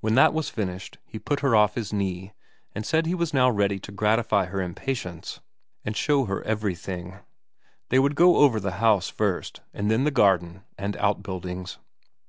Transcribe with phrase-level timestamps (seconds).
[0.00, 2.32] When that was finished he put her off his knee,
[2.74, 5.38] and said he was now ready to gratify her impatience
[5.84, 7.20] and show her everything;
[7.88, 11.78] they would go over the house first, and then the garden and outbuildings.